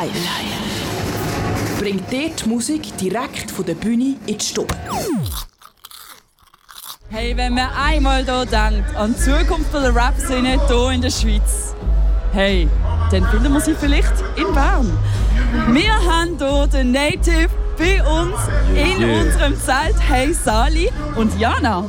[0.00, 1.78] Live.
[1.78, 4.74] Bringt dir die Musik direkt von der Bühne in die Stube.
[7.10, 11.74] Hey, wenn man einmal hier denkt an die Zukunft der Rap-Szene hier in der Schweiz,
[12.32, 12.66] hey,
[13.10, 14.90] dann finden wir sie vielleicht in Bern.
[15.68, 18.38] Wir haben hier den Native bei uns
[18.74, 19.20] in Yeah.
[19.20, 19.96] unserem Zelt.
[20.08, 21.84] Hey Sali und Jana.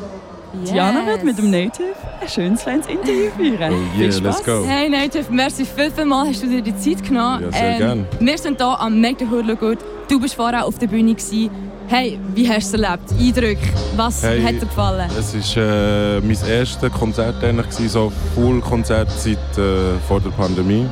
[0.63, 0.73] Yes.
[0.73, 3.73] Jana wird mit dem Native ein schönes kleines Interview führen.
[3.73, 4.23] Oh Viel yeah, Spaß.
[4.23, 4.65] let's go.
[4.67, 7.43] Hey Native, merci viel, viel mal, hast du dir die Zeit genommen.
[7.43, 8.05] Ja, sehr gern.
[8.19, 9.77] Wir sind hier am Make the Hood Look Good.
[10.09, 11.13] Du bist vorher auf der Bühne.
[11.15, 11.49] Gewesen.
[11.87, 13.11] Hey, wie hast du es erlebt?
[13.19, 13.67] Eindrücke?
[13.97, 15.09] Was Hey, hat dir gefallen?
[15.17, 20.85] Es war äh, mein erstes Konzert, eigentlich, gewesen, so Full-Konzert seit äh, vor der Pandemie.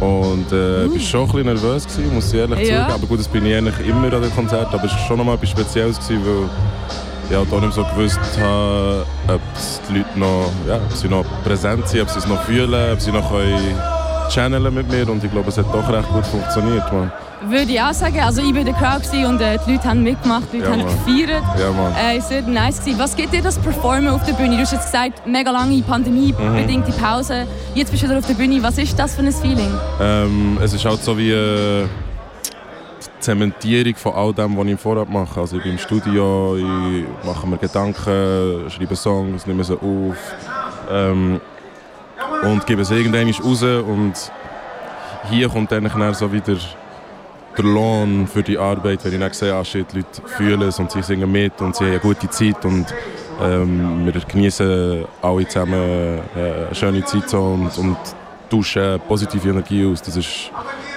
[0.00, 2.62] Und äh, ich war schon ein bisschen nervös, gewesen, muss ich ehrlich Uh.
[2.62, 2.66] Ja.
[2.82, 2.92] zugeben.
[2.94, 4.72] Aber gut, das bin ich eigentlich immer an den Konzerten.
[4.74, 6.48] Aber es war schon noch mal etwas Spezielles, gewesen, weil
[7.30, 9.40] ich halt auch nicht so gewusst habe, ob
[9.88, 13.00] die Leute noch, ja, ob sie noch präsent sind, ob sie es noch fühlen, ob
[13.00, 13.74] sie noch können
[14.30, 15.08] channeln mit mir.
[15.08, 16.92] Und ich glaube, es hat doch recht gut funktioniert.
[16.92, 17.10] Man.
[17.48, 18.18] Würde ich auch sagen.
[18.20, 20.84] Also ich war der Crowd und äh, die Leute haben mitgemacht, die Leute Ja, haben
[20.84, 21.04] Mann.
[21.06, 21.42] gefeiert.
[21.58, 21.92] Ja, Mann.
[21.94, 22.98] Äh, sehr nice gewesen.
[22.98, 24.56] Was gibt dir das Performen auf der Bühne?
[24.56, 26.96] Du hast jetzt gesagt, mega lange Pandemie-bedingte Mhm.
[27.02, 27.46] Pause.
[27.74, 28.62] Jetzt bist du wieder auf der Bühne.
[28.62, 29.72] Was ist das für ein Feeling?
[30.00, 31.86] Ähm, es ist halt so wie äh,
[33.20, 35.40] Zementierung von all dem, was ich im Vorab mache.
[35.40, 40.16] Also ich bin im Studio, ich mache mir Gedanken, schreibe Songs, nehme sie auf
[40.90, 41.40] ähm,
[42.42, 44.14] und gebe es irgendwann raus und
[45.30, 46.56] hier kommt dann nachher so wieder
[47.56, 50.78] der Lohn für die Arbeit, wenn ich dann sehe, ah, shit, die Leute fühlen es
[50.78, 52.86] und sie singen mit und sie haben eine gute Zeit und
[53.40, 57.96] ähm, wir genießen alle zusammen äh, eine schöne Zeit so und, und
[58.48, 60.02] tauschen positive Energie aus.
[60.02, 60.50] Das ist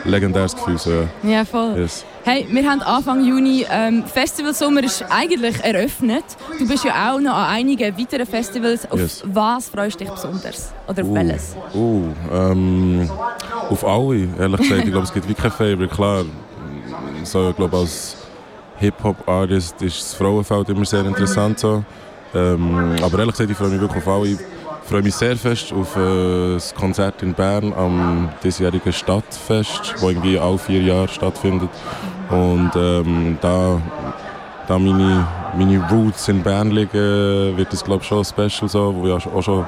[0.06, 0.78] legendäres Gefühl.
[0.78, 1.46] So, ja.
[1.46, 1.76] Voll.
[1.78, 2.06] yes.
[2.24, 6.24] Hey, wir haben Anfang Juni ähm, Festivalsommer ist eigentlich eröffnet.
[6.60, 8.90] Du bist ja auch noch an einigen weiteren Festivals.
[8.92, 9.24] Auf Yes.
[9.26, 10.72] was freust du dich besonders?
[10.88, 11.56] Oder auf Uh, welches?
[11.74, 13.10] uh, ähm,
[13.70, 14.84] auf alle, ehrlich gesagt.
[14.86, 15.88] Ich glaube, es gibt wie kein Favorite.
[15.88, 16.26] Klar,
[17.24, 18.18] so, ich glaube, als
[18.78, 21.60] Hip-Hop-Artist ist das Frauenfeld immer sehr interessant.
[21.60, 21.84] So.
[22.34, 24.38] Ähm, aber ehrlich gesagt, ich freue mich wirklich auf alle.
[24.84, 30.04] Ich freue mich sehr fest auf äh, das Konzert in Bern am diesjährigen Stadtfest, das
[30.04, 31.70] irgendwie alle vier Jahre stattfindet.
[32.30, 33.80] Und ähm, da,
[34.68, 35.26] da meine,
[35.58, 39.42] meine Roots in Bern liegen, wird es glaube ich schon special so, wo ich auch
[39.42, 39.66] schon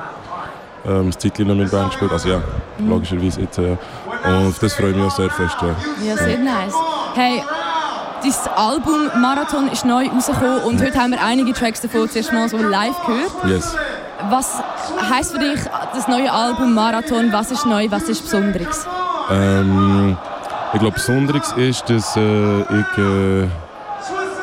[0.85, 2.12] ähm, das Zeitchen mit Band gespielt.
[2.12, 2.41] Also ja,
[2.80, 3.57] logischerweise jetzt.
[3.57, 3.78] Äh,
[4.25, 5.56] und auf das freue ich mich auch sehr fest.
[5.62, 5.75] Ja.
[6.06, 6.74] Ja, sehr nice.
[7.16, 7.44] Hey,
[8.22, 12.50] dein Album Marathon ist neu rausgekommen und heute haben wir einige Tracks davon zuerst mal
[12.50, 13.31] so live gehört.
[13.47, 13.75] Yes.
[14.30, 14.62] Was
[15.10, 15.60] heisst für dich
[15.94, 17.32] das neue Album Marathon?
[17.32, 18.86] Was ist neu, was ist Besonderes?
[19.30, 20.18] Ähm,
[20.74, 23.48] ich glaube, Besonderes ist, dass äh, ich äh,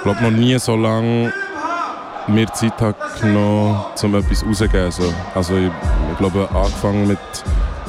[0.03, 1.33] glaube noch nie so lange
[2.27, 4.91] mir Zeit habe genommen, um etwas rauszugeben.
[4.91, 5.13] So.
[5.35, 5.71] Also ich,
[6.13, 7.19] ich glaube, angefangen mit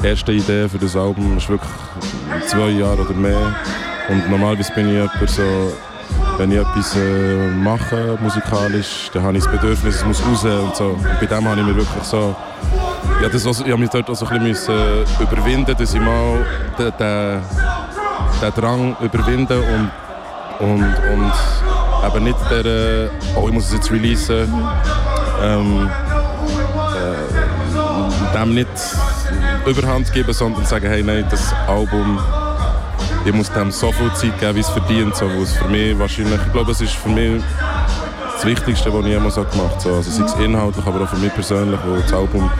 [0.02, 1.70] der ersten Idee für das Album ist wirklich
[2.46, 3.54] zwei Jahre oder mehr.
[4.08, 5.72] Und normalerweise bin ich jemand so,
[6.42, 10.74] wenn ich etwas äh, mache musikalisch, dann habe ich das Bedürfnis, es muss raus und
[10.74, 10.86] so.
[10.86, 12.34] Und bei dem habe ich mir wirklich so
[13.22, 16.44] ja, das also, ich habe mich dort auch ein bisschen müssen überwinden, dass ich mal
[16.76, 17.42] den, den,
[18.42, 19.62] den Drang überwinden
[20.58, 21.32] und, und, und
[22.06, 24.52] eben nicht der, äh, oh ich muss es jetzt releasen,
[25.40, 25.88] ähm,
[26.96, 28.68] äh, dem nicht
[29.64, 32.18] Überhand geben, sondern sagen, hey nein, das Album,
[33.24, 36.40] ich muss dem so viel Zeit geben, wie es verdient, so, es für mich wahrscheinlich,
[36.44, 37.42] ich glaube, es ist für mich
[38.34, 39.80] das Wichtigste, was ich jemals gemacht habe.
[39.80, 42.50] So, also sei es inhaltlich, aber auch für mich persönlich, wo das Album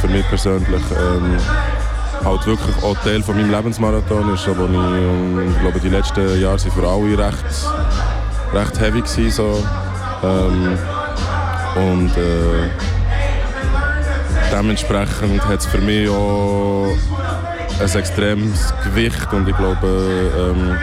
[0.00, 1.38] für mich persönlich ähm,
[2.24, 6.40] halt wirklich auch Teil von meinem Lebensmarathon ist, wo ich, ähm, ich glaube, die letzten
[6.40, 7.44] Jahre sind für alle recht,
[8.52, 9.64] recht heavy gewesen, so.
[10.22, 10.78] Ähm,
[11.76, 12.68] und äh,
[14.52, 16.92] dementsprechend hat es für mich auch
[17.80, 20.76] ein extremes Gewicht und ich glaube, ähm,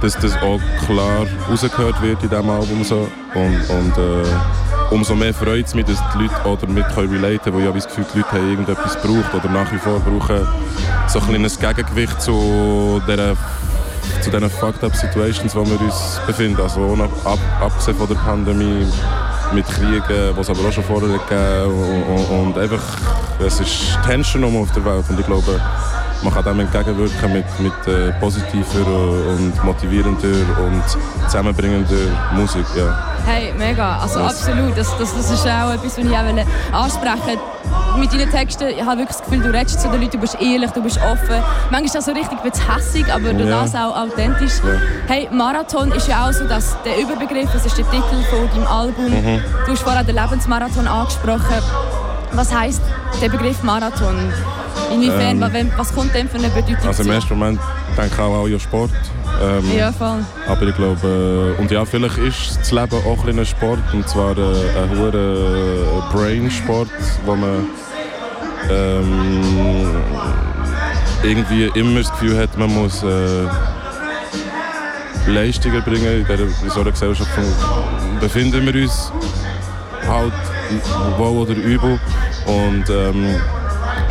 [0.00, 2.84] dass das auch klar rausgehört wird in diesem Album.
[2.84, 3.08] So.
[3.34, 7.54] Und, und äh, umso mehr freut es mich, dass die Leute auch damit relaten können,
[7.54, 10.46] weil ich habe das Gefühl, die Leute haben irgendetwas gebraucht oder nach wie vor brauchen
[11.08, 13.36] so ein kleines Gegengewicht zu dieser
[14.20, 16.60] zu diesen fucked up Situations, wo wir uns befinden.
[16.60, 16.94] Also
[17.24, 18.86] ab, abgesehen von der Pandemie,
[19.52, 22.82] mit Kriegen, die es aber auch schon vorher gegeben und, und, und einfach,
[23.44, 25.60] es ist Tension um auf der Welt und ich glaube,
[26.22, 28.86] man kann dem entgegenwirken mit, mit äh, positiver
[29.30, 30.28] und motivierender
[30.64, 30.82] und
[31.26, 31.96] zusammenbringender
[32.32, 32.66] Musik.
[32.76, 32.96] Ja.
[33.26, 33.98] Hey, mega.
[33.98, 34.46] Also Was?
[34.48, 34.76] absolut.
[34.76, 37.98] Das, das, das ist auch etwas, was ich auch ansprechen wollte.
[37.98, 40.40] Mit deinen Texten, ich habe wirklich das Gefühl, du redest zu den Leuten, du bist
[40.40, 41.42] ehrlich, du bist offen.
[41.70, 43.62] Manchmal ist das so richtig ein bisschen hässig, aber durch Ja.
[43.62, 44.52] das auch authentisch.
[44.64, 44.80] Ja.
[45.08, 48.66] Hey, Marathon ist ja auch so, dass der Überbegriff, das ist der Titel von deinem
[48.66, 49.06] Album.
[49.10, 49.42] Mhm.
[49.66, 51.62] Du hast vorher den Lebensmarathon angesprochen.
[52.32, 52.80] Was heißt
[53.20, 54.32] der Begriff Marathon?
[54.92, 57.60] Inwiefern, Ähm, was, kommt denn für eine Bedeutung Also im ersten Moment
[57.96, 58.90] denke ich auch an Sport.
[59.42, 60.24] Ähm, Ja, voll.
[60.46, 64.36] Aber ich glaube, äh, und ja, vielleicht ist das Leben auch ein Sport, und zwar
[64.36, 66.90] äh, ein hoher Brain-Sport,
[67.24, 67.66] wo man
[68.70, 69.86] ähm,
[71.22, 73.46] irgendwie immer das Gefühl hat, man muss äh,
[75.26, 76.20] Leistung erbringen.
[76.20, 77.30] In, dieser, in so einer Gesellschaft
[78.20, 79.12] befinden wir uns
[80.06, 80.32] halt
[81.18, 81.98] wohl oder übel.
[82.46, 83.36] Und ähm,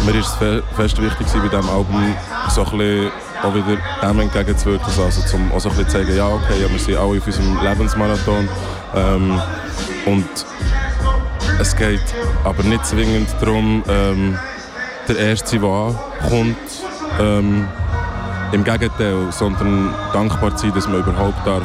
[0.06, 2.16] mir ist es fe fest wichtig bei diesem Album
[2.50, 6.62] so auch wieder dem entgegenzuwirken, also zum auch so ein bisschen zu sagen, ja okay,
[6.62, 8.50] ja, wir sind alle auf unserem Lebensmarathon
[8.96, 9.42] ähm,
[10.06, 10.30] und
[11.60, 12.02] es geht
[12.44, 14.38] aber nicht zwingend darum, ähm,
[15.08, 16.58] der Erste, der ankommt,
[17.20, 17.68] ähm,
[18.52, 21.64] im Gegenteil, sondern dankbar sein, dass man überhaupt darf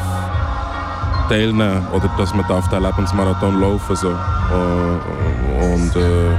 [1.28, 4.10] teilnehmen oder dass man darf den Lebensmarathon laufen so.
[4.10, 6.36] Äh, und äh,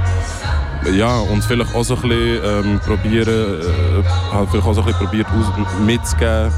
[0.92, 4.86] ja, und vielleicht auch so ein bisschen ähm, probieren, äh, halt vielleicht auch so ein
[4.86, 5.26] bisschen probiert
[5.84, 6.52] mitzugeben,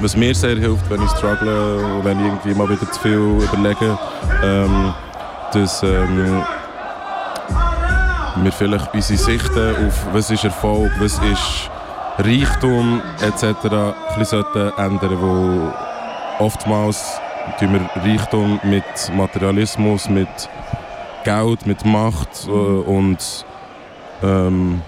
[0.00, 3.12] was mir sehr hilft, wenn ich struggle und wenn ich irgendwie mal wieder zu viel
[3.12, 3.98] überlege,
[4.42, 4.94] ähm,
[5.52, 6.42] dass ähm,
[8.42, 11.70] wir vielleicht unsere Sichten auf was ist Erfolg, was ist
[12.18, 13.44] Reichtum etc.
[13.44, 14.44] ein bisschen
[14.76, 17.20] ändern, wo oftmals
[17.58, 18.84] tun wir Reichtum mit
[19.14, 20.28] Materialismus, mit
[21.26, 23.44] Geld, mit Macht äh, und
[24.22, 24.80] ähm,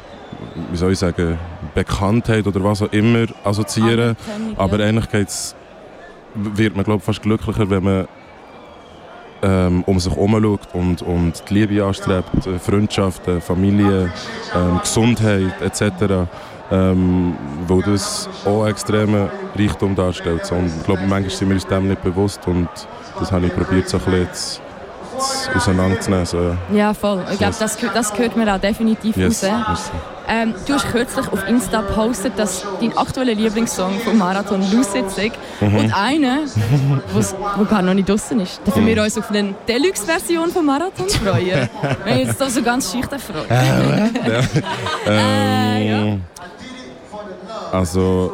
[0.71, 1.37] wie soll ich sagen,
[1.75, 4.17] Bekanntheit oder was auch immer assoziieren.
[4.17, 5.57] Anerkennung, Aber eigentlich geht's,
[6.35, 8.09] wird man glaub, fast glücklicher, wenn man
[9.43, 14.13] ähm, um sich herum schaut und, und die Liebe anstrebt, äh, Freundschaften, Familie,
[14.55, 16.29] ähm, Gesundheit etc.
[16.71, 17.35] Ähm,
[17.67, 20.53] wo das auch einen extremen Reichtum darstellt.
[20.53, 22.69] Und ich glaube, manchmal sind wir uns dem nicht bewusst und
[23.19, 24.68] das habe ich probiert, so ein bisschen
[25.49, 26.27] zu, zu auseinanderzunehmen.
[26.27, 27.23] So, Ja, voll.
[27.33, 29.91] Ich glaube, das, gehört- das gehört mir auch definitiv yes, raus.
[30.31, 35.19] Ähm, du hast kürzlich auf Insta gepostet, dass dein aktueller Lieblingssong vom Marathon Lucid ist.
[35.61, 35.75] Mhm.
[35.75, 36.41] Und einer,
[37.57, 38.61] wo gar noch nicht draußen ist.
[38.67, 38.87] Dürfen Mhm.
[38.89, 41.71] wir uns auf eine Deluxe-Version vom Marathon freuen?
[42.05, 43.47] Wenn ich jetzt da so ganz schüchtern freue.
[45.07, 46.23] Ähm,
[47.73, 48.33] Also,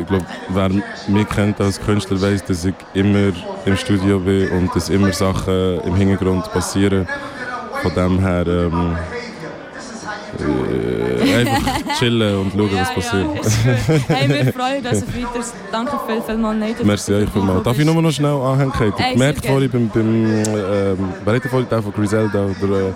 [0.00, 0.68] ich glaube, wer
[1.08, 3.32] mich kennt als Künstler, weiß, dass ich immer
[3.64, 7.06] im Studio bin und dass immer Sachen im Hintergrund passieren.
[7.82, 8.96] Von dem her ähm,
[10.38, 11.62] äh, einfach
[11.98, 13.26] chillen und schauen, was passiert.
[13.26, 14.08] gut.
[14.08, 15.54] hey, wir freuen uns auf weiteres.
[15.70, 16.84] Danke viel, viel mal Native.
[16.84, 17.62] Merci euch vielmals.
[17.62, 18.72] Darf ich nur noch schnell anhängen?
[18.98, 22.92] Ich gemerkt vorhin beim, beim ähm, wer hat vorhin von Griselda, oder, äh,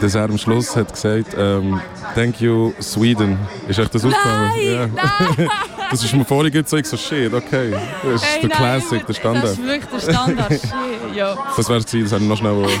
[0.00, 1.80] dass er am Schluss hat gesagt, ähm,
[2.14, 3.38] Thank you Sweden.
[3.66, 4.50] Ist euch das aufgefallen?
[4.56, 4.92] Nein,
[5.36, 5.48] nein.
[5.90, 7.74] Das ist mir vorhin gesagt, so, ich so shit, okay.
[8.02, 9.44] Das ist Hey, der nein, Classic, der Standard.
[9.44, 10.52] Das ist wirklich der Standard.
[10.60, 11.36] Shit, ja.
[11.56, 12.78] Das wäre es gewesen, das habe ich noch schnell äh,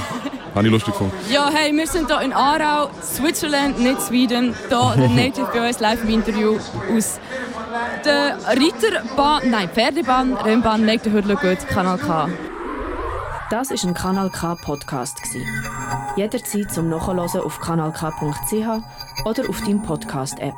[0.54, 1.14] habe ich lustig gefunden.
[1.30, 4.54] ja, hey, wir sind hier in Aarau, Switzerland, nicht Sweden.
[4.68, 6.56] Hier der Native bei uns live im Interview
[6.96, 7.18] aus
[8.04, 12.28] der Reiterbahn, nein, Pferdebahn, Rennbahn, Leg den Hürdler gut, Kanal K.
[13.50, 15.44] Das ist ein Kanal K Podcast gsi.
[16.16, 20.54] Jederzeit zum Nachhören auf kanalk.ch oder auf deinem Podcast App.